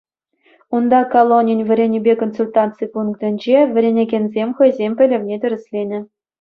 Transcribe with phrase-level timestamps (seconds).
[0.75, 5.99] Унта колонин вӗренӳпе консультаци пунктӗнче вӗренекенсем хӑйсен пӗлӗвне тӗрӗсленӗ.